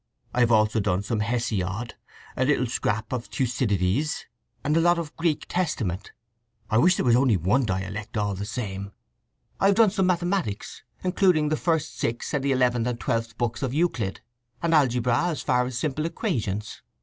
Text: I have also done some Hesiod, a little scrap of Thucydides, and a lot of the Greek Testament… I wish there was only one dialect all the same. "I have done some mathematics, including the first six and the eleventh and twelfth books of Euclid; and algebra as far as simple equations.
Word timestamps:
I 0.33 0.39
have 0.39 0.51
also 0.51 0.79
done 0.79 1.03
some 1.03 1.19
Hesiod, 1.19 1.93
a 2.35 2.43
little 2.45 2.65
scrap 2.65 3.13
of 3.13 3.25
Thucydides, 3.25 4.25
and 4.63 4.75
a 4.75 4.81
lot 4.81 4.97
of 4.97 5.09
the 5.09 5.13
Greek 5.15 5.45
Testament… 5.47 6.11
I 6.71 6.79
wish 6.79 6.95
there 6.95 7.05
was 7.05 7.15
only 7.15 7.37
one 7.37 7.65
dialect 7.65 8.17
all 8.17 8.33
the 8.33 8.43
same. 8.47 8.93
"I 9.59 9.67
have 9.67 9.75
done 9.75 9.91
some 9.91 10.07
mathematics, 10.07 10.81
including 11.03 11.49
the 11.49 11.55
first 11.55 11.99
six 11.99 12.33
and 12.33 12.43
the 12.43 12.51
eleventh 12.51 12.87
and 12.87 12.99
twelfth 12.99 13.37
books 13.37 13.61
of 13.61 13.75
Euclid; 13.75 14.21
and 14.63 14.73
algebra 14.73 15.25
as 15.25 15.43
far 15.43 15.67
as 15.67 15.77
simple 15.77 16.07
equations. 16.07 16.81